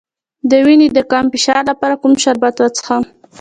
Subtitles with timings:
[0.49, 3.03] د وینې د کم فشار لپاره کوم شربت وڅښم؟